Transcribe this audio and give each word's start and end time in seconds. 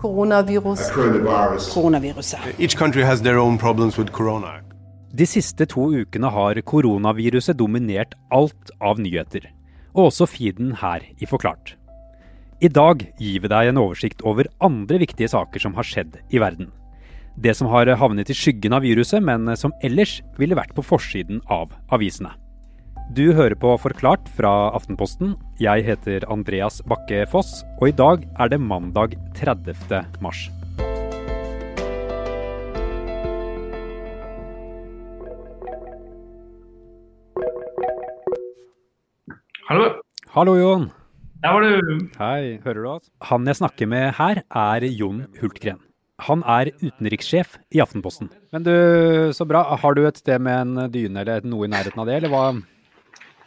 Coronavirus. 0.00 0.90
Coronaviruset. 1.72 2.40
Each 2.58 2.76
country 2.76 3.02
has 3.02 3.22
their 3.22 3.38
own 3.38 3.58
problems 3.58 3.98
with 3.98 4.12
corona. 4.12 4.60
De 5.14 5.24
siste 5.26 5.64
to 5.66 5.88
ukene 5.96 6.28
har 6.28 6.60
koronaviruset 6.60 7.56
dominert 7.56 8.12
alt 8.30 8.70
av 8.84 9.00
nyheter, 9.00 9.46
og 9.94 10.10
også 10.10 10.28
feeden 10.28 10.74
her 10.82 11.00
i 11.16 11.26
Forklart. 11.26 11.76
I 12.60 12.68
dag 12.68 13.06
gir 13.16 13.40
vi 13.40 13.48
deg 13.48 13.70
en 13.70 13.80
oversikt 13.80 14.20
over 14.24 14.48
andre 14.60 15.00
viktige 15.00 15.32
saker 15.32 15.64
som 15.64 15.76
har 15.76 15.88
skjedd 15.88 16.20
i 16.28 16.40
verden. 16.44 16.68
Det 17.36 17.56
som 17.56 17.68
har 17.72 17.88
havnet 17.96 18.32
i 18.32 18.36
skyggen 18.36 18.76
av 18.76 18.84
viruset, 18.84 19.24
men 19.24 19.48
som 19.56 19.72
ellers 19.84 20.20
ville 20.36 20.56
vært 20.56 20.76
på 20.76 20.84
forsiden 20.84 21.40
av 21.48 21.72
avisene. 21.92 22.32
Du 23.14 23.30
hører 23.30 23.54
på 23.54 23.70
Forklart 23.78 24.26
fra 24.34 24.50
Aftenposten. 24.74 25.36
Jeg 25.62 25.84
heter 25.86 26.24
Andreas 26.26 26.80
Bakke 26.90 27.20
Foss, 27.30 27.62
og 27.78 27.92
i 27.92 27.94
dag 27.94 28.24
er 28.42 28.50
det 28.50 28.58
mandag 28.58 29.14
30. 29.38 29.76
mars. 30.18 30.48
Hallo. 39.70 39.86
Hallo, 40.34 40.58
Jon. 40.58 40.90
Der 41.46 41.54
var 41.54 41.62
du. 41.62 42.10
Hei, 42.18 42.58
hører 42.66 42.82
du 42.82 42.90
oss? 42.90 43.10
Han 43.30 43.46
jeg 43.46 43.62
snakker 43.62 43.86
med 43.86 44.16
her, 44.18 44.42
er 44.50 44.90
Jon 44.90 45.28
Hultgren. 45.38 45.78
Han 46.26 46.42
er 46.42 46.74
utenrikssjef 46.82 47.54
i 47.70 47.78
Aftenposten. 47.86 48.34
Men 48.50 48.66
du, 48.66 48.74
så 49.36 49.46
bra. 49.46 49.62
Har 49.78 49.94
du 49.94 50.08
et 50.08 50.18
sted 50.18 50.42
med 50.42 50.64
en 50.64 50.90
dyne 50.90 51.22
eller 51.22 51.46
noe 51.46 51.68
i 51.68 51.70
nærheten 51.70 52.02
av 52.02 52.10
det, 52.10 52.24
eller 52.24 52.34
hva? 52.34 52.48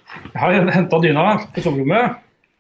Jeg 0.10 0.42
har 0.42 0.72
henta 0.74 1.00
dyna 1.04 1.26
på 1.54 1.64
soverommet. 1.64 2.18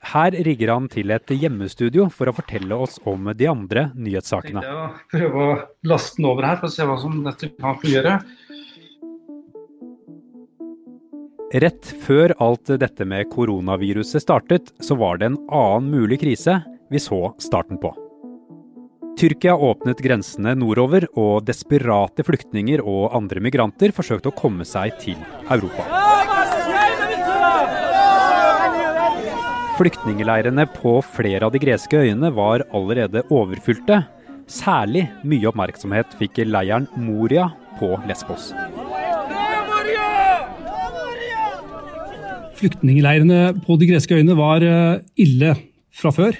Her 0.09 0.31
rigger 0.47 0.71
han 0.71 0.85
til 0.91 1.11
et 1.11 1.31
hjemmestudio 1.33 2.05
for 2.13 2.31
å 2.31 2.35
fortelle 2.35 2.75
oss 2.75 3.01
om 3.09 3.27
de 3.35 3.49
andre 3.51 3.89
nyhetssakene. 3.99 4.61
Jeg 4.63 4.91
prøve 5.11 5.41
å 5.43 5.57
laste 5.91 6.21
den 6.21 6.29
over 6.29 6.47
her 6.47 6.59
for 6.61 6.69
å 6.69 6.73
se 6.73 6.87
hva 6.87 6.95
som 7.01 7.17
dette 7.25 7.51
kan 7.57 7.75
fungere. 7.81 8.19
Rett 11.49 11.91
før 12.05 12.35
alt 12.45 12.69
dette 12.79 13.05
med 13.09 13.27
koronaviruset 13.33 14.21
startet, 14.21 14.69
så 14.85 14.95
var 14.95 15.17
det 15.17 15.31
en 15.31 15.39
annen 15.49 15.89
mulig 15.89 16.21
krise 16.21 16.59
vi 16.93 17.01
så 17.01 17.33
starten 17.41 17.81
på. 17.81 17.91
Tyrkia 19.19 19.57
åpnet 19.57 19.99
grensene 19.99 20.53
nordover, 20.55 21.09
og 21.19 21.43
desperate 21.49 22.23
flyktninger 22.23 22.79
og 22.85 23.17
andre 23.17 23.41
migranter 23.43 23.91
forsøkte 23.91 24.31
å 24.31 24.37
komme 24.37 24.63
seg 24.63 24.95
til 25.01 25.17
Europa. 25.51 25.89
Flyktningleirene 29.79 30.65
på 30.73 30.97
flere 31.15 31.47
av 31.47 31.53
de 31.55 31.59
greske 31.63 32.01
øyene 32.01 32.33
var 32.35 32.65
allerede 32.75 33.21
overfylte. 33.31 34.01
Særlig 34.49 35.05
mye 35.23 35.47
oppmerksomhet 35.47 36.17
fikk 36.19 36.41
leiren 36.49 36.89
Moria 36.99 37.45
på 37.79 37.93
Lesbos. 38.09 38.49
Flyktningleirene 42.59 43.53
på 43.63 43.77
de 43.79 43.87
greske 43.87 44.17
øyene 44.17 44.35
var 44.35 44.65
eh, 44.67 44.99
ille 45.23 45.53
fra 45.95 46.11
før. 46.11 46.35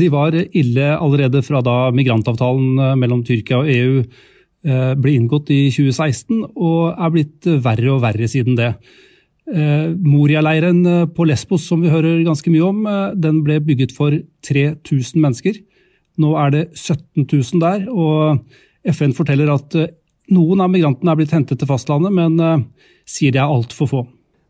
De 0.00 0.10
var 0.12 0.36
ille 0.36 0.90
allerede 0.92 1.40
fra 1.46 1.62
da 1.64 1.76
migrantavtalen 1.96 2.76
eh, 2.76 2.98
mellom 3.00 3.22
Tyrkia 3.24 3.62
og 3.62 3.70
EU 3.72 4.02
eh, 4.02 4.92
ble 5.00 5.16
inngått 5.16 5.48
i 5.54 5.62
2016, 5.72 6.44
og 6.52 6.92
er 6.92 7.14
blitt 7.14 7.48
verre 7.64 7.94
og 7.94 8.04
verre 8.04 8.28
siden 8.28 8.60
det. 8.60 8.74
Moria-leiren 9.46 10.84
på 11.12 11.24
Lesbos, 11.26 11.64
som 11.66 11.82
vi 11.82 11.90
hører 11.90 12.20
ganske 12.24 12.50
mye 12.52 12.62
om, 12.68 12.84
den 13.18 13.40
ble 13.44 13.58
bygget 13.60 13.90
for 13.96 14.14
3000 14.46 15.18
mennesker. 15.18 15.58
Nå 16.22 16.30
er 16.38 16.54
det 16.54 16.62
17 16.78 17.26
000 17.26 17.60
der, 17.60 17.88
og 17.90 18.38
FN 18.94 19.12
forteller 19.16 19.50
at 19.50 19.76
noen 20.32 20.62
av 20.62 20.70
migrantene 20.70 21.12
er 21.12 21.18
blitt 21.18 21.34
hentet 21.34 21.58
til 21.58 21.68
fastlandet, 21.68 22.14
men 22.14 22.38
sier 23.02 23.34
det 23.34 23.42
er 23.42 23.50
altfor 23.50 23.90
få. 23.90 24.04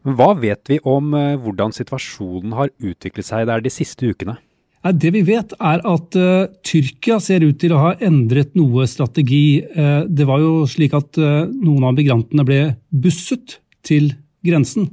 Hva 0.04 0.32
vet 0.36 0.68
vi 0.68 0.78
om 0.84 1.16
hvordan 1.40 1.72
situasjonen 1.72 2.52
har 2.58 2.70
utviklet 2.76 3.26
seg 3.26 3.48
der 3.48 3.64
de 3.64 3.72
siste 3.72 4.12
ukene? 4.12 4.36
Det 4.82 5.12
vi 5.14 5.20
vet, 5.22 5.52
er 5.62 5.78
at 5.86 6.16
uh, 6.18 6.50
Tyrkia 6.66 7.20
ser 7.22 7.44
ut 7.46 7.60
til 7.62 7.70
å 7.74 7.82
ha 7.84 7.90
endret 8.02 8.56
noe 8.58 8.88
strategi. 8.90 9.62
Uh, 9.62 10.02
det 10.10 10.26
var 10.26 10.42
jo 10.42 10.64
slik 10.66 10.96
at 10.98 11.20
uh, 11.22 11.46
noen 11.46 11.86
av 11.86 11.94
migrantene 11.94 12.42
ble 12.46 12.62
busset 12.90 13.60
til 13.86 14.10
grensen 14.46 14.90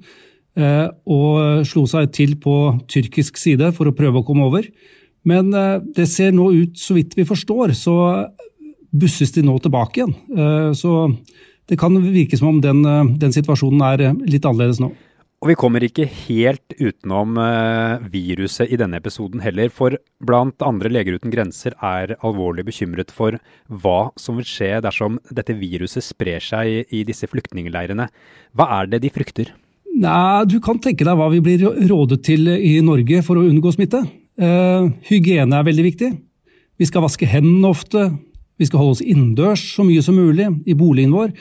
og 0.60 1.62
slo 1.70 1.86
seg 1.88 2.10
til 2.12 2.34
på 2.42 2.54
tyrkisk 2.92 3.38
side 3.40 3.70
for 3.78 3.88
å 3.88 3.94
prøve 3.96 4.20
å 4.20 4.26
komme 4.28 4.48
over. 4.50 4.66
Men 5.30 5.54
det 5.96 6.08
ser 6.12 6.34
nå 6.36 6.50
ut, 6.52 6.74
så 6.76 6.98
vidt 6.98 7.14
vi 7.16 7.24
forstår, 7.28 7.72
så 7.78 7.94
busses 8.92 9.32
de 9.38 9.44
nå 9.46 9.56
tilbake 9.64 10.02
igjen. 10.02 10.74
Så 10.76 11.14
det 11.70 11.78
kan 11.80 11.96
virke 12.02 12.36
som 12.36 12.50
om 12.52 12.60
den, 12.66 12.82
den 13.22 13.36
situasjonen 13.36 13.86
er 13.88 14.04
litt 14.26 14.44
annerledes 14.50 14.82
nå. 14.84 14.90
Og 15.40 15.54
vi 15.54 15.56
kommer 15.56 15.84
ikke 15.86 16.04
helt 16.04 16.74
utenom 16.82 17.38
uh, 17.40 18.02
viruset 18.12 18.68
i 18.68 18.78
denne 18.80 19.00
episoden 19.00 19.40
heller, 19.40 19.72
for 19.72 19.96
blant 20.20 20.60
andre 20.68 20.92
Leger 20.92 21.16
uten 21.16 21.32
grenser 21.32 21.78
er 21.80 22.18
alvorlig 22.18 22.66
bekymret 22.68 23.14
for 23.16 23.38
hva 23.72 24.12
som 24.20 24.36
vil 24.40 24.48
skje 24.50 24.82
dersom 24.84 25.16
dette 25.32 25.56
viruset 25.56 26.04
sprer 26.04 26.44
seg 26.44 26.92
i 26.92 27.06
disse 27.08 27.30
flyktningleirene. 27.32 28.10
Hva 28.52 28.68
er 28.82 28.90
det 28.92 29.00
de 29.06 29.12
frykter? 29.16 29.54
Nei, 29.96 30.44
Du 30.44 30.60
kan 30.60 30.82
tenke 30.84 31.08
deg 31.08 31.16
hva 31.16 31.30
vi 31.32 31.40
blir 31.44 31.64
rådet 31.88 32.20
til 32.28 32.52
i 32.52 32.82
Norge 32.84 33.22
for 33.24 33.40
å 33.40 33.46
unngå 33.48 33.72
smitte. 33.76 34.04
Uh, 34.36 34.92
hygiene 35.08 35.56
er 35.56 35.70
veldig 35.70 35.86
viktig. 35.88 36.10
Vi 36.80 36.88
skal 36.88 37.06
vaske 37.06 37.28
hendene 37.28 37.72
ofte. 37.72 38.10
Vi 38.60 38.68
skal 38.68 38.84
holde 38.84 38.98
oss 38.98 39.06
innendørs 39.08 39.64
så 39.72 39.88
mye 39.88 40.04
som 40.04 40.20
mulig 40.20 40.50
i 40.68 40.76
boligen 40.76 41.16
vår. 41.16 41.32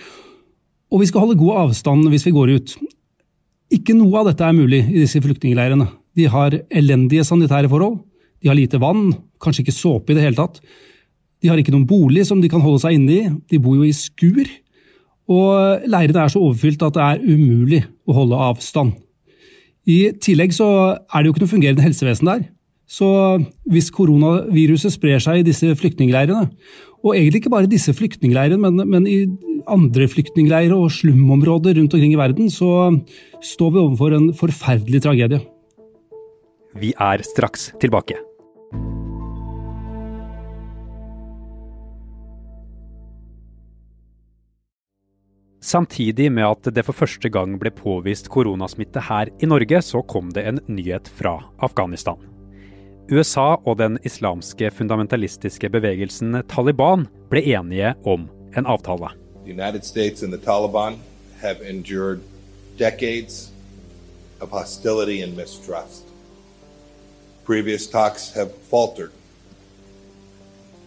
Og 0.94 1.03
vi 1.03 1.10
skal 1.10 1.26
holde 1.26 1.38
god 1.42 1.64
avstand 1.66 2.06
hvis 2.14 2.28
vi 2.31 2.34
går 2.38 2.54
ut. 2.54 2.76
Ikke 3.74 3.96
noe 3.96 4.22
av 4.22 4.30
dette 4.30 4.44
er 4.44 4.56
mulig 4.56 4.80
i 4.88 5.02
disse 5.02 5.20
flyktningleirene. 5.20 5.88
De 6.16 6.28
har 6.32 6.54
elendige 6.72 7.26
sanitære 7.26 7.68
forhold, 7.70 7.98
de 8.40 8.48
har 8.48 8.56
lite 8.56 8.80
vann, 8.80 9.10
kanskje 9.42 9.66
ikke 9.66 9.74
såpe 9.76 10.12
i 10.12 10.16
det 10.16 10.24
hele 10.24 10.38
tatt. 10.38 10.60
De 11.42 11.50
har 11.50 11.60
ikke 11.60 11.74
noen 11.74 11.86
bolig 11.88 12.24
som 12.26 12.40
de 12.42 12.50
kan 12.50 12.62
holde 12.64 12.80
seg 12.82 12.96
inne 12.96 13.14
i, 13.14 13.28
de 13.50 13.60
bor 13.62 13.76
jo 13.76 13.86
i 13.86 13.94
skur. 13.94 14.48
Og 15.28 15.84
leirene 15.90 16.24
er 16.24 16.32
så 16.32 16.40
overfylt 16.40 16.82
at 16.86 16.96
det 16.96 17.04
er 17.04 17.26
umulig 17.28 17.82
å 18.08 18.16
holde 18.16 18.40
avstand. 18.48 18.94
I 19.88 20.14
tillegg 20.20 20.54
så 20.56 20.68
er 20.96 21.20
det 21.20 21.28
jo 21.28 21.34
ikke 21.34 21.44
noe 21.44 21.52
fungerende 21.52 21.84
helsevesen 21.84 22.30
der. 22.30 22.46
Så 22.88 23.08
hvis 23.68 23.90
koronaviruset 23.92 24.94
sprer 24.94 25.20
seg 25.20 25.42
i 25.42 25.46
disse 25.46 25.74
flyktningleirene, 25.76 26.48
og 27.04 27.14
egentlig 27.14 27.42
ikke 27.42 27.53
bare 27.53 27.69
i 27.69 27.70
disse 27.70 27.94
flyktningleirene, 27.94 28.59
men, 28.59 28.82
men 28.91 29.06
i 29.06 29.19
andre 29.70 30.09
flyktningleirer 30.10 30.75
og 30.75 30.91
slumområder 30.94 31.78
rundt 31.78 31.94
omkring 31.94 32.14
i 32.14 32.20
verden, 32.20 32.50
så 32.50 32.91
står 33.44 33.75
vi 33.75 33.82
overfor 33.84 34.16
en 34.16 34.32
forferdelig 34.34 35.04
tragedie. 35.06 35.42
Vi 36.78 36.94
er 36.98 37.22
straks 37.26 37.70
tilbake. 37.81 38.19
Samtidig 45.69 46.31
med 46.32 46.47
at 46.47 46.70
det 46.72 46.84
for 46.87 46.97
første 46.97 47.28
gang 47.28 47.58
ble 47.60 47.72
påvist 47.75 48.31
koronasmitte 48.32 49.03
her 49.04 49.28
i 49.42 49.50
Norge, 49.50 49.82
så 49.84 50.00
kom 50.06 50.31
det 50.32 50.47
en 50.48 50.62
nyhet 50.70 51.10
fra 51.19 51.37
Afghanistan. 51.60 52.38
USA 53.10 53.56
og 53.64 53.78
den 53.78 53.98
islamske 54.04 54.69
fundamentalistiske 54.70 55.70
bevegelsen 55.72 56.42
Taliban 56.48 57.06
ble 57.30 57.41
enige 57.41 57.94
om 58.04 58.26
en 58.56 58.66
avtale. 58.66 59.08
Taliban 60.44 60.98
have 61.41 61.62
endured 61.70 62.20
decades 62.78 63.50
of 64.41 64.50
hostility 64.50 65.22
and 65.22 65.36
mistrust. 65.36 66.04
Previous 67.46 67.86
talks 67.86 68.30
have 68.34 68.50
faltered. 68.70 69.10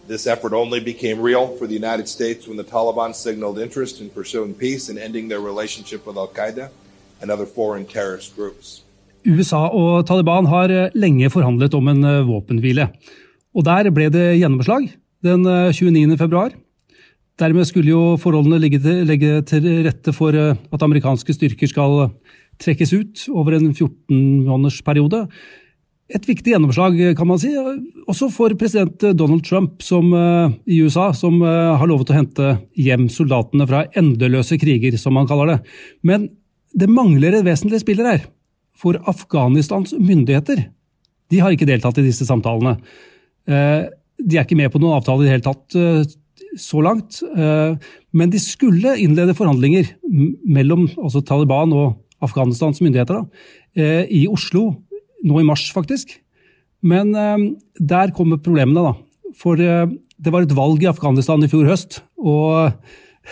This 0.08 0.26
effort 0.26 0.52
only 0.52 0.80
became 0.80 1.20
real 1.20 1.56
for 1.58 1.66
the 1.66 1.74
United 1.74 2.08
States 2.08 2.46
when 2.46 2.56
the 2.56 2.70
Taliban 2.70 3.14
signaled 3.14 3.58
interest 3.58 4.00
in 4.00 4.10
pursuing 4.10 4.54
peace 4.54 4.88
and 4.88 4.98
ending 4.98 5.28
their 5.28 5.40
relationship 5.40 6.06
with 6.06 6.16
Al 6.16 6.28
Qaeda 6.28 6.68
and 7.20 7.30
other 7.32 7.46
foreign 7.46 7.84
terrorist. 7.84 8.32
USA 9.26 9.66
og 9.70 10.06
Taliban 10.08 10.48
har 10.50 10.72
eh, 10.72 10.92
lenge 10.98 11.30
forhandlet 11.32 11.74
om 11.78 11.88
en 11.92 12.02
eh, 12.08 12.24
våpenhvile. 12.26 12.88
Og 13.56 13.66
der 13.66 13.90
ble 13.94 14.08
det 14.12 14.36
gjennomslag 14.40 14.88
den 15.22 15.46
29. 15.46 16.02
Eh, 16.02 16.18
februar. 16.20 16.54
Dermed 17.40 17.66
skulle 17.68 17.92
jo 17.92 18.02
forholdene 18.20 18.60
legge 18.60 19.40
til, 19.48 19.66
rette 19.86 20.12
for 20.14 20.36
at 20.36 20.84
amerikanske 20.84 21.32
styrker 21.34 21.70
skal 21.70 22.12
trekkes 22.60 22.92
ut 22.92 23.22
over 23.32 23.56
en 23.56 23.70
14-månedersperiode. 23.72 25.24
Et 26.12 26.28
viktig 26.28 26.52
gjennomslag, 26.52 26.98
kan 27.16 27.26
man 27.26 27.40
si, 27.40 27.54
også 28.04 28.28
for 28.30 28.52
president 28.60 29.08
Donald 29.16 29.46
Trump 29.48 29.80
som, 29.82 30.12
i 30.68 30.82
USA, 30.84 31.08
som 31.16 31.40
har 31.40 31.88
lovet 31.88 32.12
å 32.12 32.18
hente 32.18 32.52
hjem 32.76 33.08
soldatene 33.10 33.66
fra 33.66 33.86
endeløse 33.96 34.60
kriger, 34.60 35.00
som 35.00 35.16
han 35.16 35.26
kaller 35.30 35.54
det. 35.54 35.58
Men 36.04 36.28
det 36.76 36.92
mangler 36.92 37.40
et 37.40 37.48
vesentlig 37.48 37.80
spiller 37.80 38.12
her. 38.12 38.28
For 38.82 38.98
Afghanistans 39.08 39.94
myndigheter 39.94 40.66
de 41.32 41.40
har 41.40 41.54
ikke 41.54 41.68
deltatt 41.68 41.96
i 42.02 42.04
disse 42.04 42.26
samtalene. 42.28 42.76
Eh, 43.48 43.88
de 44.20 44.36
er 44.36 44.44
ikke 44.44 44.58
med 44.58 44.72
på 44.72 44.80
noen 44.82 44.98
avtale 44.98 45.24
i 45.24 45.28
det 45.28 45.36
hele 45.36 45.46
tatt 45.46 45.76
så 46.60 46.82
langt. 46.84 47.22
Men 47.32 48.30
de 48.30 48.38
skulle 48.38 48.92
innlede 49.00 49.32
forhandlinger 49.34 49.88
mellom 50.44 50.84
altså 51.00 51.22
Taliban 51.24 51.72
og 51.72 51.96
Afghanistans 52.22 52.82
myndigheter 52.84 53.22
da, 53.22 54.04
i 54.04 54.26
Oslo 54.30 54.66
nå 55.24 55.40
i 55.40 55.46
mars, 55.48 55.64
faktisk. 55.72 56.12
Men 56.84 57.14
der 57.80 58.12
kommer 58.14 58.42
problemene, 58.44 58.92
da. 58.92 59.32
For 59.40 59.56
det 59.56 60.34
var 60.36 60.44
et 60.44 60.54
valg 60.54 60.84
i 60.84 60.90
Afghanistan 60.92 61.42
i 61.42 61.50
fjor 61.50 61.72
høst. 61.72 62.02
og 62.20 62.76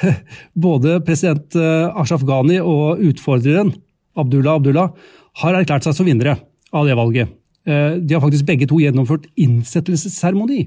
både 0.66 1.00
president 1.04 1.54
Ashraf 1.60 2.24
Ghani 2.24 2.58
og 2.62 3.04
utfordreren 3.04 3.74
Abdullah 4.18 4.58
Abdullah 4.58 4.90
har 5.38 5.54
erklært 5.54 5.86
seg 5.86 5.94
som 5.96 6.08
vinnere 6.08 6.38
av 6.74 6.86
det 6.86 6.96
valget. 6.98 7.36
Eh, 7.68 7.98
de 8.00 8.16
har 8.16 8.22
faktisk 8.22 8.46
begge 8.48 8.68
to 8.68 8.80
gjennomført 8.80 9.28
innsettelsesseremoni. 9.40 10.62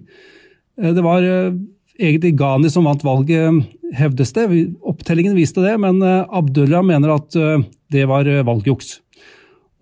Eh, 0.79 0.91
det 0.93 1.03
var 1.05 1.25
eh, 1.25 1.55
egentlig 1.99 2.35
Ghani 2.39 2.69
som 2.71 2.85
vant 2.87 3.03
valget, 3.05 3.63
hevdes 3.97 4.33
det. 4.35 4.47
Opptellingen 4.81 5.35
viste 5.37 5.63
det, 5.63 5.75
men 5.81 6.01
Abdullah 6.01 6.81
mener 6.85 7.13
at 7.13 7.35
det 7.93 8.07
var 8.09 8.25
valgjuks. 8.25 8.95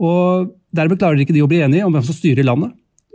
Og 0.04 0.50
Dermed 0.76 1.00
klarer 1.00 1.20
ikke 1.20 1.36
de 1.36 1.44
å 1.44 1.48
bli 1.52 1.62
enige 1.64 1.84
om 1.84 1.92
hvem 1.96 2.04
som 2.04 2.16
styrer 2.16 2.44
landet. 2.48 2.74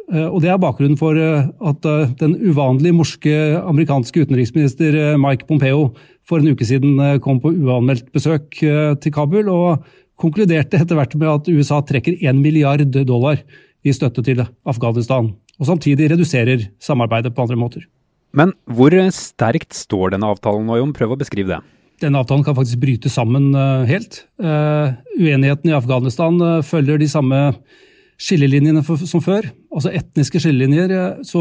Og 0.08 0.38
Det 0.40 0.48
er 0.52 0.60
bakgrunnen 0.60 0.96
for 0.96 1.16
at 1.20 1.86
den 2.20 2.34
uvanlig 2.40 2.94
morske 2.96 3.32
amerikanske 3.60 4.24
utenriksminister 4.24 5.16
Mike 5.20 5.44
Pompeo 5.48 5.90
for 6.24 6.40
en 6.40 6.52
uke 6.52 6.68
siden 6.68 6.96
kom 7.24 7.40
på 7.44 7.52
uanmeldt 7.52 8.08
besøk 8.16 8.56
til 8.56 9.12
Kabul 9.12 9.52
og 9.52 9.84
konkluderte 10.20 10.80
etter 10.80 10.98
hvert 10.98 11.14
med 11.18 11.28
at 11.30 11.50
USA 11.52 11.82
trekker 11.84 12.16
1 12.20 12.40
milliard 12.40 12.84
dollar 13.06 13.42
i 13.86 13.94
støtte 13.94 14.24
til 14.26 14.42
Afghanistan, 14.66 15.30
og 15.60 15.68
samtidig 15.68 16.10
reduserer 16.12 16.68
samarbeidet 16.82 17.34
på 17.34 17.44
andre 17.44 17.58
måter. 17.60 17.86
Men 18.36 18.52
hvor 18.68 18.92
sterkt 19.14 19.76
står 19.76 20.12
denne 20.14 20.28
avtalen 20.28 20.66
nå, 20.68 20.80
Jon? 20.80 20.94
Prøv 20.96 21.14
å 21.14 21.20
beskrive 21.20 21.54
det. 21.54 21.62
Denne 22.02 22.20
avtalen 22.20 22.44
kan 22.44 22.56
faktisk 22.58 22.82
bryte 22.82 23.08
sammen 23.08 23.54
eh, 23.56 23.86
helt. 23.88 24.26
Uh, 24.36 24.92
uenigheten 25.16 25.70
i 25.70 25.76
Afghanistan 25.76 26.36
uh, 26.42 26.64
følger 26.66 27.00
de 27.00 27.08
samme 27.08 27.38
skillelinjene 28.20 28.82
som 28.84 29.22
før, 29.24 29.48
altså 29.72 29.92
etniske 29.96 30.42
skillelinjer. 30.44 31.22
Så 31.24 31.40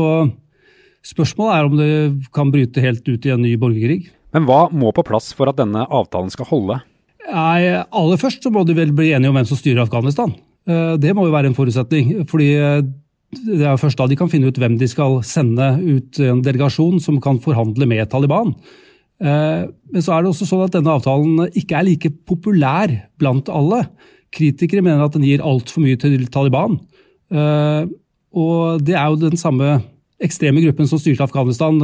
spørsmålet 1.04 1.56
er 1.56 1.68
om 1.68 1.76
det 1.80 1.92
kan 2.36 2.52
bryte 2.54 2.84
helt 2.84 3.04
ut 3.08 3.28
i 3.28 3.34
en 3.36 3.44
ny 3.44 3.56
borgerkrig. 3.60 4.06
Men 4.36 4.48
hva 4.48 4.66
må 4.72 4.92
på 4.96 5.04
plass 5.08 5.30
for 5.36 5.52
at 5.52 5.60
denne 5.60 5.84
avtalen 5.88 6.32
skal 6.32 6.48
holde? 6.48 6.80
Nei, 7.26 7.82
Aller 7.90 8.20
først 8.22 8.44
så 8.46 8.52
må 8.54 8.64
de 8.68 8.76
vel 8.78 8.94
bli 8.96 9.12
enige 9.16 9.32
om 9.32 9.38
hvem 9.38 9.48
som 9.50 9.60
styrer 9.60 9.86
Afghanistan. 9.86 10.34
Eh, 10.70 10.96
det 11.02 11.14
må 11.16 11.28
jo 11.28 11.34
være 11.34 11.52
en 11.52 11.58
forutsetning. 11.58 12.26
fordi 12.30 12.54
eh, 12.58 12.82
det 13.36 13.66
er 13.68 13.78
først 13.78 13.98
da 14.00 14.08
de 14.08 14.16
kan 14.16 14.30
finne 14.32 14.48
ut 14.48 14.58
hvem 14.58 14.78
de 14.80 14.88
skal 14.88 15.20
sende 15.26 15.76
ut 15.82 16.20
en 16.24 16.42
delegasjon 16.46 17.02
som 17.04 17.20
kan 17.22 17.40
forhandle 17.42 17.88
med 17.90 18.10
Taliban. 18.10 18.54
Eh, 19.20 19.66
men 19.66 20.04
så 20.04 20.16
er 20.16 20.24
det 20.24 20.32
også 20.32 20.48
sånn 20.48 20.66
at 20.68 20.76
denne 20.76 20.94
avtalen 20.94 21.50
ikke 21.54 21.80
er 21.80 21.88
like 21.90 22.14
populær 22.28 22.94
blant 23.20 23.50
alle. 23.50 23.86
Kritikere 24.36 24.84
mener 24.86 25.06
at 25.06 25.18
den 25.18 25.26
gir 25.26 25.44
altfor 25.44 25.84
mye 25.84 26.00
til 26.00 26.28
Taliban. 26.28 26.80
Og 28.36 28.82
det 28.86 28.96
er 28.96 29.08
jo 29.10 29.18
den 29.18 29.40
samme 29.40 29.80
ekstreme 30.24 30.62
gruppen 30.64 30.88
som 30.88 31.00
styrte 31.00 31.24
Afghanistan 31.24 31.80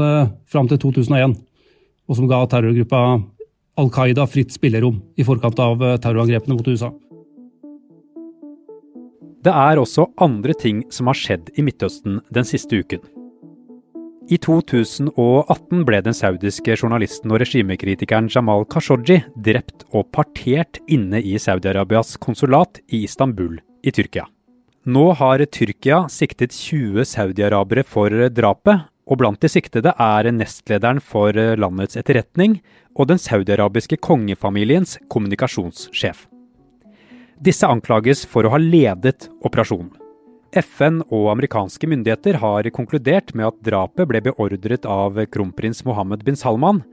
fram 0.51 0.67
til 0.67 0.79
2001, 0.83 1.33
og 2.07 2.17
som 2.19 2.27
ga 2.29 2.43
terrorgruppa 2.51 3.01
Al 3.79 3.87
Qaida 3.93 4.25
fritt 4.27 4.51
spillerom 4.51 4.97
i 5.15 5.23
forkant 5.23 5.59
av 5.63 5.79
eh, 5.79 5.95
terrorangrepene 6.03 6.57
mot 6.57 6.67
USA. 6.67 6.91
Det 9.41 9.53
er 9.55 9.79
også 9.79 10.09
andre 10.21 10.53
ting 10.53 10.83
som 10.93 11.07
har 11.09 11.17
skjedd 11.17 11.53
i 11.57 11.63
Midtøsten 11.65 12.19
den 12.35 12.45
siste 12.45 12.81
uken. 12.83 13.01
I 14.31 14.37
2018 14.37 15.81
ble 15.87 16.01
den 16.05 16.15
saudiske 16.15 16.75
journalisten 16.75 17.31
og 17.33 17.41
regimekritikeren 17.41 18.29
Jamal 18.31 18.67
Khashoggi 18.69 19.17
drept 19.35 19.87
og 19.89 20.11
partert 20.13 20.77
inne 20.91 21.23
i 21.23 21.39
Saudi-Arabias 21.41 22.13
konsulat 22.21 22.79
i 22.93 23.01
Istanbul 23.07 23.57
i 23.81 23.91
Tyrkia. 23.91 24.27
Nå 24.85 25.07
har 25.17 25.41
Tyrkia 25.51 26.05
siktet 26.09 26.53
20 26.53 27.05
saudiarabere 27.05 27.83
for 27.87 28.13
drapet, 28.33 28.87
og 29.11 29.19
blant 29.19 29.41
de 29.43 29.49
siktede 29.51 29.91
er 29.91 30.31
nestlederen 30.31 31.01
for 31.03 31.35
landets 31.35 31.99
etterretning, 31.99 32.61
og 32.95 33.09
den 33.11 33.19
saudiarabiske 33.19 33.99
kongefamiliens 34.03 34.97
kommunikasjonssjef. 35.11 36.27
Disse 37.41 37.67
anklages 37.67 38.23
for 38.29 38.45
å 38.45 38.53
ha 38.53 38.59
ledet 38.61 39.27
operasjonen. 39.43 39.91
FN 40.51 40.99
og 41.07 41.29
amerikanske 41.31 41.87
myndigheter 41.87 42.37
har 42.41 42.67
konkludert 42.75 43.31
med 43.33 43.47
at 43.47 43.61
drapet 43.63 44.09
ble 44.09 44.19
beordret 44.25 44.85
av 44.85 45.15
kronprins 45.31 45.79
Mohammed 45.87 46.25
bin 46.27 46.35
Salman, 46.35 46.83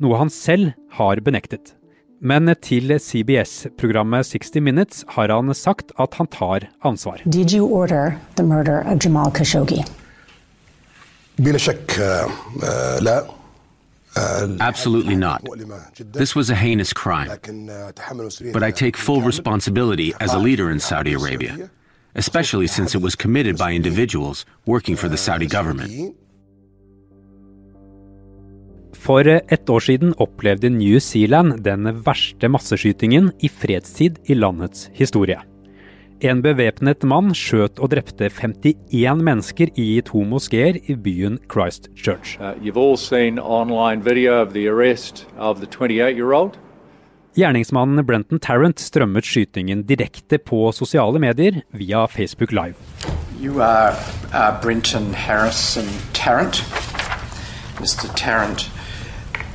noe 0.00 0.18
han 0.18 0.32
selv 0.32 0.72
har 0.96 1.20
benektet. 1.20 1.76
Men 2.22 2.48
til 2.62 2.94
CBS-programmet 2.96 4.28
60 4.28 4.64
Minutes 4.64 5.04
har 5.16 5.32
han 5.34 5.52
sagt 5.54 5.92
at 6.00 6.14
han 6.20 6.30
tar 6.32 6.70
ansvar. 6.80 7.20
Did 7.26 7.52
you 7.52 7.66
order 7.66 8.16
the 8.36 8.46
murder 8.46 8.80
Jamal 8.96 9.30
Khashoggi? 9.30 9.82
بلا 11.41 11.57
شك 11.57 11.99
لا 13.01 13.37
Absolutely 14.59 15.15
not. 15.15 15.41
This 16.13 16.35
was 16.35 16.49
a 16.49 16.55
heinous 16.55 16.91
crime. 16.93 17.29
But 18.53 18.63
I 18.63 18.71
take 18.71 18.97
full 18.97 19.21
responsibility 19.21 20.13
as 20.19 20.33
a 20.33 20.39
leader 20.39 20.71
in 20.71 20.79
Saudi 20.79 21.13
Arabia, 21.13 21.69
especially 22.15 22.67
since 22.67 22.95
it 22.95 23.01
was 23.01 23.15
committed 23.15 23.57
by 23.57 23.73
individuals 23.73 24.45
working 24.65 24.95
for 24.95 25.07
the 25.07 25.17
Saudi 25.17 25.47
government. 25.57 25.91
For 28.93 29.27
ett 29.27 29.69
år 29.69 29.79
siden 29.79 30.13
opplevde 30.17 30.69
New 30.69 30.99
Zealand 30.99 31.63
den 31.63 32.03
verste 32.03 32.49
masseskytingen 32.49 33.31
i 33.39 33.49
fredstid 33.49 34.17
i 34.25 34.33
landets 34.35 34.89
historie. 34.93 35.39
En 36.22 36.38
bevæpnet 36.38 37.02
mann 37.02 37.32
skjøt 37.34 37.80
og 37.82 37.88
drepte 37.90 38.28
51 38.30 39.22
mennesker 39.26 39.72
i 39.74 39.86
to 40.06 40.20
moskeer 40.22 40.76
i 40.86 40.94
byen 40.94 41.40
Christchurch. 41.50 42.36
Uh, 42.38 42.54
Gjerningsmannen 47.34 48.06
Brenton 48.06 48.38
Tarrant 48.38 48.80
strømmet 48.80 49.26
skytingen 49.26 49.82
direkte 49.82 50.38
på 50.38 50.70
sosiale 50.70 51.18
medier 51.18 51.58
via 51.74 52.06
Facebook 52.06 52.52
Live. 52.52 52.78
You 53.42 53.58
are 53.58 53.90
uh, 54.30 54.62
Brenton 54.62 55.14
Harrison 55.14 55.90
Tarrant. 56.14 56.62
Mr. 57.80 58.06
Tarrant, 58.14 58.70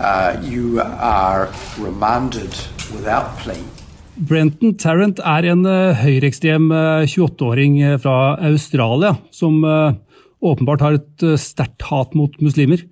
uh, 0.02 0.36
you 0.44 0.82
are 1.00 1.48
remanded 1.80 2.52
without 2.92 3.38
plea. 3.40 3.87
Brenton 4.18 4.74
Tarrant 4.82 5.20
er 5.22 5.46
en 5.52 5.62
uh, 5.68 5.94
høyreekstrem 6.00 6.72
28-åring 7.06 7.76
uh, 7.84 7.96
uh, 7.96 7.98
fra 8.02 8.16
Australia 8.50 9.14
som 9.30 9.60
åpenbart 10.38 10.84
har 10.86 10.98
et 10.98 11.26
sterkt 11.42 11.86
hat 11.90 12.16
mot 12.18 12.34
muslimer. 12.42 12.84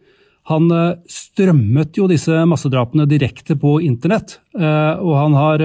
Han 0.50 0.70
strømmet 1.10 1.98
jo 1.98 2.08
disse 2.10 2.34
massedrapene 2.50 3.06
direkte 3.10 3.56
på 3.58 3.78
internett, 3.86 4.40
og 4.58 5.14
han 5.18 5.38
har 5.38 5.64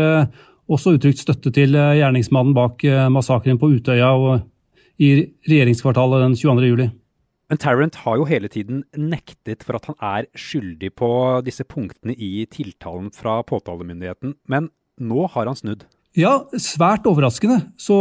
også 0.68 0.94
uttrykt 0.96 1.20
støtte 1.24 1.52
til 1.56 1.72
gjerningsmannen 1.72 2.52
bak 2.56 2.84
massakren 3.12 3.60
på 3.60 3.72
Utøya 3.74 4.12
og 4.12 4.44
i 5.00 5.10
regjeringskvartalet 5.48 6.24
den 6.26 6.36
22. 6.36 6.68
juli. 6.68 6.88
Men 7.50 7.60
Tarrant 7.64 7.96
har 8.04 8.20
jo 8.20 8.28
hele 8.28 8.48
tiden 8.52 8.84
nektet 8.94 9.64
for 9.66 9.80
at 9.80 9.88
han 9.88 9.96
er 10.04 10.28
skyldig 10.38 10.92
på 11.00 11.10
disse 11.48 11.64
punktene 11.64 12.12
i 12.14 12.44
tiltalen 12.52 13.08
fra 13.16 13.40
påtalemyndigheten. 13.48 14.36
Men 14.52 14.68
nå 15.00 15.26
har 15.32 15.50
han 15.50 15.58
snudd. 15.58 15.86
Ja, 16.18 16.40
svært 16.58 17.06
overraskende 17.06 17.60
så 17.78 17.96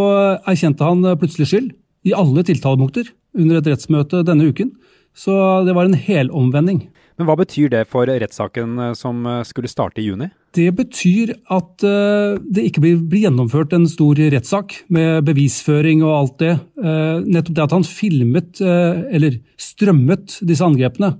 erkjente 0.50 0.86
han 0.86 1.06
plutselig 1.22 1.50
skyld 1.52 1.74
i 2.08 2.16
alle 2.18 2.44
tiltalepunkter 2.48 3.12
under 3.38 3.60
et 3.60 3.70
rettsmøte 3.70 4.24
denne 4.26 4.50
uken. 4.50 4.74
Så 5.18 5.34
det 5.68 5.76
var 5.76 5.90
en 5.90 5.98
helomvending. 5.98 6.88
Men 7.20 7.28
hva 7.28 7.36
betyr 7.36 7.68
det 7.74 7.82
for 7.92 8.08
rettssaken 8.08 8.78
eh, 8.80 8.94
som 8.96 9.26
eh, 9.28 9.42
skulle 9.48 9.70
starte 9.72 10.00
i 10.00 10.06
juni? 10.08 10.30
Det 10.56 10.70
betyr 10.78 11.34
at 11.52 11.84
eh, 11.84 12.38
det 12.40 12.70
ikke 12.70 12.84
blir, 12.86 13.02
gjennomført 13.26 13.76
en 13.76 13.90
stor 13.92 14.22
rettssak 14.32 14.78
med 14.96 15.28
bevisføring 15.28 16.06
og 16.06 16.14
alt 16.16 16.38
det. 16.40 16.54
Nettopp 16.80 17.58
det 17.58 17.66
at 17.66 17.76
han 17.76 17.86
filmet, 17.86 18.62
eller 18.64 19.36
strømmet, 19.60 20.40
disse 20.48 20.64
angrepene. 20.64 21.12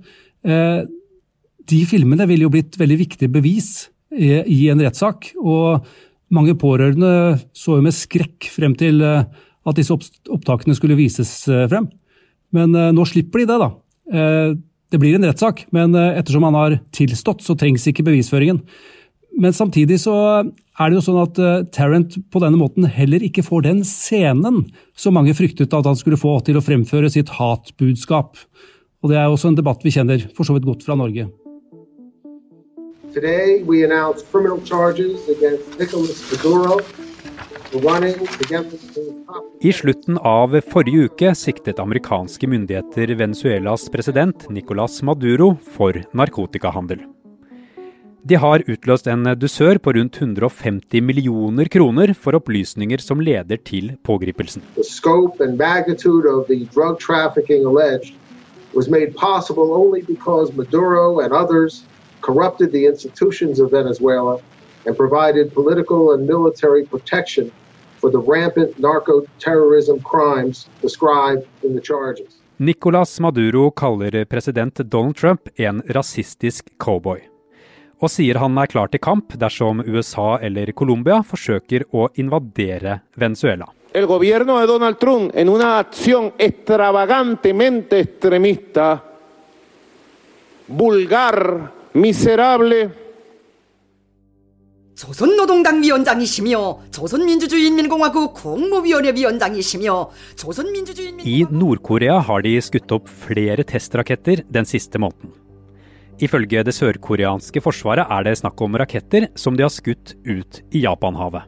De 1.70 1.80
filmene 1.86 2.26
ville 2.30 2.46
jo 2.46 2.52
blitt 2.52 2.78
veldig 2.80 2.96
viktig 3.02 3.28
bevis 3.32 3.70
i 4.10 4.62
en 4.72 4.82
rettssak. 4.82 5.32
Og 5.38 5.84
mange 6.34 6.54
pårørende 6.58 7.40
så 7.56 7.78
jo 7.78 7.84
med 7.84 7.96
skrekk 7.96 8.48
frem 8.54 8.76
til 8.78 9.02
eh, 9.04 9.26
at 9.66 9.78
disse 9.78 9.94
opptakene 9.94 10.76
skulle 10.78 10.98
vises 10.98 11.32
eh, 11.50 11.66
frem. 11.70 11.90
Men 12.54 12.74
eh, 12.74 12.92
nå 12.94 13.06
slipper 13.08 13.42
de 13.42 13.50
det, 13.50 13.60
da. 13.62 13.70
Det 14.90 14.98
blir 14.98 15.14
en 15.14 15.22
rettssak, 15.22 15.68
men 15.70 15.92
ettersom 15.94 16.42
han 16.48 16.56
har 16.58 16.72
tilstått, 16.90 17.44
så 17.46 17.54
trengs 17.54 17.84
ikke 17.86 18.02
bevisføringen. 18.08 18.56
Men 19.38 19.54
samtidig 19.54 20.00
så 20.02 20.14
er 20.42 20.90
det 20.90 20.96
jo 20.96 21.04
sånn 21.04 21.20
at 21.20 21.38
Tarrant 21.70 22.16
på 22.34 22.42
denne 22.42 22.58
måten 22.58 22.88
heller 22.90 23.22
ikke 23.22 23.44
får 23.46 23.68
den 23.68 23.84
scenen 23.86 24.64
som 24.98 25.14
mange 25.14 25.36
fryktet 25.38 25.76
at 25.78 25.86
han 25.86 25.94
skulle 26.00 26.18
få 26.18 26.40
til 26.42 26.58
å 26.58 26.64
fremføre 26.66 27.12
sitt 27.14 27.30
hatbudskap. 27.36 28.34
Og 28.98 29.14
det 29.14 29.20
er 29.20 29.30
også 29.30 29.52
en 29.52 29.60
debatt 29.60 29.86
vi 29.86 29.94
kjenner 29.94 30.26
for 30.34 30.48
så 30.48 30.58
vidt 30.58 30.66
godt 30.66 30.82
fra 30.88 30.98
Norge. 30.98 31.28
Today 33.14 33.62
we 33.66 33.84
announce 33.84 34.22
criminal 34.30 34.60
charges 34.64 35.28
against 35.28 35.78
Nicolas 35.78 36.30
Maduro 36.30 36.80
i 39.60 39.72
slutten 39.72 40.18
av 40.18 40.56
forrige 40.72 41.04
uke 41.06 41.34
siktet 41.38 41.78
amerikanske 41.78 42.48
myndigheter 42.50 43.14
Venezuelas 43.14 43.88
president 43.90 44.48
Nicolas 44.50 45.02
Maduro 45.02 45.52
for 45.76 45.98
narkotikahandel. 46.12 47.04
De 48.22 48.34
har 48.34 48.64
utløst 48.66 49.06
en 49.06 49.22
dusør 49.38 49.78
på 49.78 49.94
rundt 49.98 50.18
150 50.22 51.00
millioner 51.02 51.70
kroner 51.70 52.14
for 52.14 52.38
opplysninger 52.38 52.98
som 52.98 53.20
leder 53.20 53.56
til 53.56 53.94
pågripelsen. 54.02 54.62
was 58.72 58.88
made 58.88 59.16
possible 59.16 59.72
only 59.72 60.00
because 60.00 60.52
Maduro 60.52 61.18
and 61.18 61.32
others 61.32 61.82
corrupted 62.20 62.72
the 62.72 62.86
institutions 62.86 63.60
of 63.60 63.70
Venezuela 63.70 64.38
and 64.86 64.96
provided 64.96 65.52
political 65.54 66.12
and 66.12 66.26
military 66.26 66.84
protection 66.84 67.50
for 68.00 68.10
the 68.10 68.18
rampant 68.18 68.78
narco-terrorism 68.78 70.00
crimes 70.00 70.68
described 70.80 71.44
in 71.62 71.74
the 71.74 71.80
charges. 71.80 72.40
Nicolas 72.56 73.20
Maduro 73.20 73.70
kaller 73.70 74.24
president 74.24 74.74
Donald 74.90 75.16
Trump 75.16 75.48
en 75.56 75.82
rasistisk 75.88 76.68
cowboy, 76.78 77.20
og 78.00 78.12
sier 78.12 78.36
han 78.40 78.58
er 78.60 78.68
klar 78.68 78.88
til 78.92 79.00
kamp 79.00 79.32
dersom 79.40 79.80
USA 79.88 80.38
eller 80.44 80.72
Colombia 80.76 81.22
forsøker 81.24 81.86
å 81.92 82.08
invadere 82.20 83.00
Venezuela. 83.16 83.68
El 83.92 84.06
gobierno 84.06 84.60
de 84.60 84.66
Donald 84.68 85.00
Trump, 85.00 85.32
en 85.34 85.48
una 85.48 85.78
acción 85.78 86.32
extravagantemente 86.38 87.98
extremista, 87.98 89.00
vulgar, 90.68 91.79
miserable, 91.93 92.89
조선노동당 94.95 95.83
위원장이시며 95.83 96.87
조선민주주의인민공화국 96.91 98.33
공무위원회 98.33 99.13
위원장이시며 99.13 100.09
조선민주주의인민 100.37 101.27
I 101.27 101.43
Nord-Korea 101.51 102.21
har 102.23 102.41
de 102.41 102.55
skutt 102.61 102.91
opp 102.95 103.09
flere 103.09 103.65
testraketter 103.67 104.45
den 104.47 104.63
siste 104.63 104.97
måneden. 104.97 105.33
Ifølge 106.23 106.63
det 106.63 106.71
sørkoreanske 106.77 107.59
forsvaret 107.59 108.07
er 108.07 108.23
det 108.23 108.37
snakk 108.39 108.61
om 108.63 108.77
raketter 108.79 109.27
som 109.35 109.57
de 109.57 109.67
har 109.67 109.73
skutt 109.73 110.15
ut 110.23 110.61
i 110.71 110.85
Japanhavet. 110.87 111.43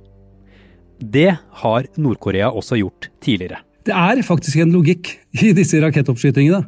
Det 0.99 1.37
har 1.63 1.87
Nord-Korea 1.95 2.51
også 2.51 2.75
gjort 2.81 3.07
tidligere. 3.23 3.63
Det 3.87 3.95
er 3.95 4.19
faktisk 4.27 4.59
en 4.59 4.75
logikk 4.75 5.13
i 5.39 5.53
disse 5.55 5.79
rakettoppskytingene. 5.79 6.65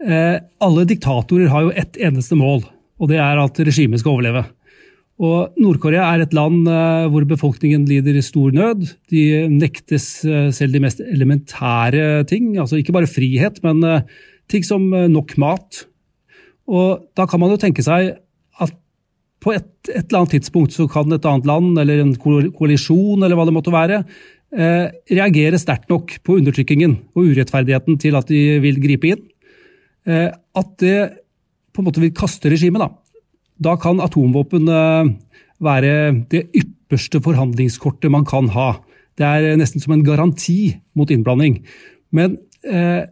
Eh, 0.00 0.40
alle 0.40 0.86
diktatorer 0.88 1.52
har 1.52 1.66
jo 1.66 1.74
ett 1.76 2.00
eneste 2.00 2.38
mål, 2.38 2.64
og 2.99 3.11
det 3.11 3.19
er 3.23 3.39
at 3.39 3.61
regimet 3.63 4.01
skal 4.01 4.17
overleve. 4.17 4.43
Og 5.19 5.59
Nord-Korea 5.59 6.05
er 6.13 6.23
et 6.23 6.35
land 6.35 6.63
eh, 6.71 7.05
hvor 7.11 7.25
befolkningen 7.27 7.83
lider 7.89 8.15
i 8.15 8.23
stor 8.23 8.53
nød. 8.55 8.85
De 9.11 9.23
nektes 9.51 10.07
eh, 10.23 10.47
selv 10.55 10.75
de 10.75 10.81
mest 10.85 11.03
elementære 11.03 12.23
ting. 12.29 12.53
Altså 12.55 12.79
ikke 12.79 12.95
bare 12.95 13.09
frihet, 13.09 13.59
men 13.65 13.83
eh, 13.83 14.05
ting 14.49 14.63
som 14.63 14.87
nok 15.11 15.35
mat. 15.41 15.83
Og 16.71 17.03
da 17.19 17.27
kan 17.27 17.41
man 17.41 17.51
jo 17.51 17.59
tenke 17.59 17.83
seg 17.83 18.13
at 18.63 18.75
på 19.43 19.53
et, 19.55 19.67
et 19.91 20.05
eller 20.05 20.21
annet 20.21 20.37
tidspunkt 20.37 20.75
så 20.75 20.87
kan 20.91 21.11
et 21.15 21.27
annet 21.27 21.47
land, 21.47 21.75
eller 21.79 22.01
en 22.03 22.15
koalisjon, 22.15 23.19
eller 23.19 23.35
hva 23.39 23.45
det 23.47 23.55
måtte 23.55 23.71
være, 23.71 24.01
reagere 24.49 25.59
sterkt 25.61 25.91
nok 25.93 26.15
på 26.25 26.39
undertrykkingen 26.39 26.95
og 27.13 27.29
urettferdigheten 27.29 27.99
til 28.01 28.17
at 28.17 28.27
de 28.27 28.57
vil 28.63 28.81
gripe 28.81 29.13
inn. 29.13 29.21
At 30.09 30.73
det 30.81 30.97
på 31.73 31.81
en 31.81 31.87
måte 31.89 32.03
vil 32.03 32.15
kaste 32.15 32.51
regimet, 32.51 32.81
da. 32.81 32.89
Da 33.59 33.75
kan 33.79 33.99
atomvåpen 34.03 34.69
eh, 34.71 35.11
være 35.63 35.93
det 36.31 36.45
ypperste 36.55 37.21
forhandlingskortet 37.23 38.11
man 38.11 38.27
kan 38.27 38.49
ha. 38.55 38.71
Det 39.19 39.27
er 39.27 39.59
nesten 39.59 39.83
som 39.83 39.93
en 39.95 40.05
garanti 40.05 40.77
mot 40.95 41.11
innblanding. 41.11 41.59
Men 42.15 42.37
eh, 42.63 43.03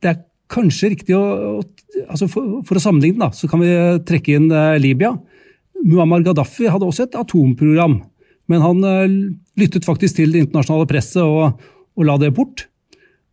det 0.00 0.10
er 0.10 0.22
kanskje 0.52 0.94
riktig 0.94 1.16
å, 1.16 1.60
å 1.60 2.08
altså 2.08 2.28
for, 2.30 2.58
for, 2.66 2.78
å 2.78 2.82
sammenligne, 2.82 3.20
da, 3.20 3.30
så 3.34 3.48
kan 3.50 3.62
vi 3.62 3.70
trekke 4.08 4.38
inn 4.38 4.50
eh, 4.52 4.80
Libya. 4.80 5.14
Muammar 5.84 6.24
Gaddafi 6.24 6.68
hadde 6.70 6.88
også 6.88 7.06
et 7.06 7.18
atomprogram, 7.20 7.98
men 8.50 8.64
han 8.64 8.84
eh, 8.88 9.18
lyttet 9.60 9.86
faktisk 9.86 10.18
til 10.18 10.32
det 10.34 10.46
internasjonale 10.46 10.88
presset 10.90 11.22
og, 11.24 11.60
og 11.94 12.08
la 12.08 12.16
det 12.20 12.32
bort. 12.36 12.66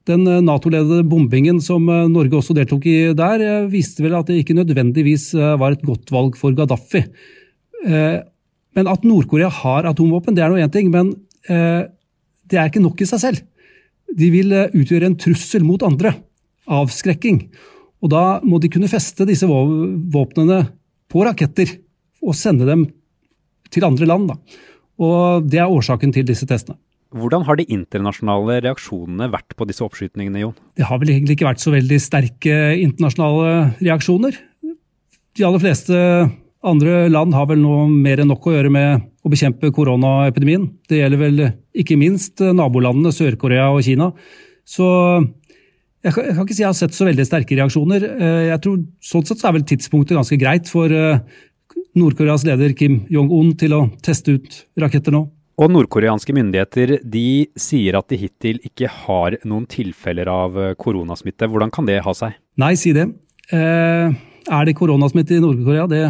Den 0.10 0.26
eh, 0.26 0.42
Nato-ledede 0.42 1.04
bombingen 1.08 1.62
som 1.62 1.86
eh, 1.90 2.08
Norge 2.10 2.40
også 2.40 2.56
deltok 2.58 2.88
i 2.90 2.98
der, 3.18 3.44
eh, 3.46 3.70
viste 3.72 4.04
vel 4.06 4.18
at 4.18 4.30
det 4.30 4.40
ikke 4.42 4.58
nødvendigvis 4.58 5.32
var 5.36 5.76
et 5.76 5.86
godt 5.86 6.12
valg 6.14 6.38
for 6.40 6.56
Gaddafi. 6.58 7.04
Men 7.82 8.88
at 8.88 9.04
Nord-Korea 9.04 9.50
har 9.50 9.88
atomvåpen, 9.90 10.36
det 10.38 10.44
er 10.46 10.52
nå 10.52 10.60
én 10.62 10.72
ting, 10.72 10.92
men 10.94 11.16
det 11.42 12.58
er 12.60 12.68
ikke 12.70 12.84
nok 12.84 13.02
i 13.02 13.08
seg 13.10 13.22
selv. 13.24 13.40
De 14.14 14.28
vil 14.30 14.54
utgjøre 14.54 15.10
en 15.10 15.18
trussel 15.18 15.66
mot 15.66 15.82
andre. 15.82 16.14
Avskrekking. 16.70 17.42
Og 18.06 18.14
da 18.14 18.38
må 18.46 18.62
de 18.62 18.70
kunne 18.70 18.92
feste 18.92 19.26
disse 19.26 19.50
våpnene 19.50 20.62
på 21.10 21.26
raketter 21.26 21.74
og 22.22 22.38
sende 22.38 22.70
dem 22.70 22.86
til 23.74 23.88
andre 23.88 24.08
land. 24.14 24.30
Da. 24.30 24.38
Og 25.02 25.50
det 25.50 25.64
er 25.64 25.74
årsaken 25.74 26.14
til 26.14 26.30
disse 26.30 26.46
testene. 26.46 26.78
Hvordan 27.12 27.44
har 27.44 27.60
de 27.60 27.68
internasjonale 27.68 28.62
reaksjonene 28.64 29.28
vært 29.34 29.56
på 29.60 29.68
disse 29.68 29.84
oppskytningene, 29.84 30.46
Jon? 30.46 30.54
Det 30.80 30.86
har 30.88 31.02
vel 31.02 31.12
egentlig 31.12 31.36
ikke 31.36 31.50
vært 31.50 31.64
så 31.64 31.74
veldig 31.74 31.98
sterke 32.00 32.60
internasjonale 32.80 33.74
reaksjoner. 33.82 34.38
De 35.36 35.48
aller 35.48 35.64
fleste 35.64 35.98
andre 36.62 37.10
land 37.12 37.36
har 37.36 37.50
vel 37.50 37.60
nå 37.60 37.76
mer 37.92 38.22
enn 38.22 38.32
nok 38.32 38.48
å 38.48 38.54
gjøre 38.56 38.72
med 38.72 39.04
å 39.26 39.32
bekjempe 39.34 39.74
koronaepidemien. 39.76 40.70
Det 40.88 41.02
gjelder 41.02 41.22
vel 41.22 41.44
ikke 41.84 42.00
minst 42.00 42.42
nabolandene 42.42 43.12
Sør-Korea 43.16 43.68
og 43.74 43.84
Kina. 43.86 44.12
Så 44.64 44.88
jeg 46.02 46.16
kan, 46.16 46.26
jeg 46.26 46.36
kan, 46.38 46.46
ikke 46.46 46.58
si 46.58 46.64
jeg 46.64 46.70
har 46.70 46.78
sett 46.78 46.96
så 46.98 47.06
veldig 47.10 47.28
sterke 47.28 47.58
reaksjoner. 47.60 48.08
Eh, 48.08 48.44
jeg 48.50 48.64
tror 48.64 48.80
Sånn 49.06 49.28
sett 49.28 49.42
så 49.42 49.50
er 49.50 49.58
vel 49.60 49.68
tidspunktet 49.70 50.18
ganske 50.18 50.40
greit 50.42 50.72
for 50.72 50.94
eh, 50.96 51.20
Nord-Koreas 51.98 52.46
leder 52.48 52.74
Kim 52.78 53.02
Jong-un 53.12 53.52
til 53.60 53.76
å 53.76 53.84
teste 54.06 54.38
ut 54.38 54.64
raketter 54.80 55.14
nå. 55.14 55.26
Og 55.62 55.70
nordkoreanske 55.70 56.34
myndigheter 56.34 56.96
de 57.06 57.46
sier 57.60 57.98
at 58.00 58.10
de 58.10 58.18
hittil 58.18 58.58
ikke 58.66 58.90
har 59.04 59.38
noen 59.46 59.68
tilfeller 59.70 60.30
av 60.32 60.58
eh, 60.58 60.74
koronasmitte. 60.80 61.50
Hvordan 61.52 61.74
kan 61.74 61.86
det 61.86 62.00
ha 62.02 62.14
seg? 62.18 62.34
Nei, 62.62 62.74
si 62.80 62.96
det. 62.98 63.06
Eh, 63.54 64.16
er 64.50 64.66
det 64.66 64.78
koronasmitte 64.80 65.38
i 65.38 65.44
Nord-Korea? 65.44 65.86
Det, 65.92 66.02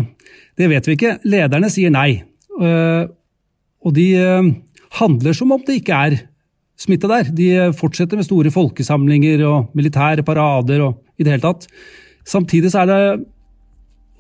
det, 0.56 0.70
vet 0.72 0.88
vi 0.88 0.96
ikke. 0.96 1.18
Lederne 1.28 1.72
sier 1.74 1.92
nei. 1.92 2.22
Eh, 2.64 3.04
og 3.84 3.98
de 3.98 4.08
eh, 4.16 4.52
handler 5.02 5.36
som 5.36 5.52
om 5.52 5.66
det 5.68 5.82
ikke 5.82 6.00
er 6.08 6.18
smitte 6.80 7.12
der. 7.12 7.34
De 7.36 7.50
fortsetter 7.78 8.18
med 8.20 8.30
store 8.30 8.54
folkesamlinger 8.56 9.44
og 9.50 9.76
militære 9.78 10.24
parader 10.26 10.88
og 10.88 11.04
i 11.20 11.28
det 11.28 11.36
hele 11.36 11.44
tatt. 11.44 11.68
Samtidig 12.24 12.72
er 12.78 12.88
det 12.88 13.02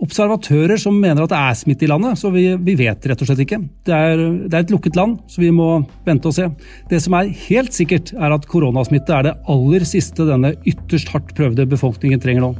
observatører 0.01 0.79
som 0.81 0.97
mener 0.97 1.23
at 1.23 1.31
det 1.31 1.39
er 1.39 1.57
smitte 1.59 1.85
i 1.85 1.91
landet, 1.91 2.19
så 2.19 2.31
vi, 2.33 2.47
vi 2.57 2.75
vet 2.79 3.05
rett 3.07 3.21
og 3.21 3.29
slett 3.29 3.43
ikke. 3.45 3.61
Det 3.85 3.95
er, 3.95 4.21
det 4.47 4.51
er, 4.51 4.65
et 4.65 4.73
lukket 4.73 4.97
land, 4.97 5.19
så 5.29 5.43
vi 5.43 5.51
må 5.53 5.69
vente 6.07 6.29
og 6.29 6.37
se. 6.37 6.49
Det 6.89 7.01
som 7.03 7.17
er 7.17 7.31
helt 7.47 7.75
sikkert, 7.77 8.13
er 8.17 8.33
at 8.33 8.47
koronasmitte 8.49 9.13
er 9.15 9.29
det 9.29 9.37
aller 9.51 9.85
siste 9.87 10.25
denne 10.27 10.55
ytterst 10.65 11.13
hardt 11.13 11.35
prøvde 11.37 11.69
befolkningen 11.69 12.21
trenger 12.21 12.49
nå. 12.49 12.55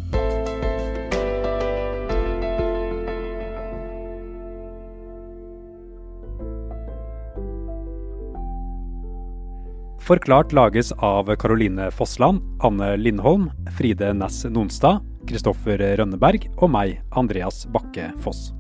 Forklart 10.02 10.52
lages 10.52 10.90
av 11.06 11.30
Caroline 11.40 11.88
Fossland, 11.94 12.42
Anne 12.66 12.98
Lindholm, 13.00 13.48
Fride 13.78 14.10
Næss 14.18 14.44
Nonstad 14.50 15.00
Kristoffer 15.30 15.82
Rønneberg 16.00 16.48
og 16.58 16.72
meg, 16.74 16.98
Andreas 17.18 17.66
Bakke 17.74 18.12
Foss. 18.24 18.52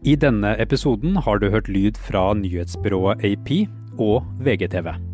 I 0.00 0.14
denne 0.16 0.54
episoden 0.62 1.18
har 1.20 1.40
du 1.40 1.50
hørt 1.52 1.68
lyd 1.68 1.98
fra 2.00 2.30
nyhetsbyrået 2.38 3.20
AP 3.26 3.52
og 4.00 4.24
VGTV. 4.40 5.09